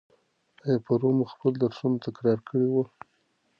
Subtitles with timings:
[0.65, 2.83] آیا پرون مو خپل درسونه تکرار کړي وو؟